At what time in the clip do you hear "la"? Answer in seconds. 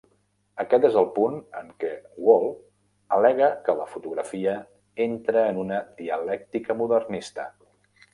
3.81-3.85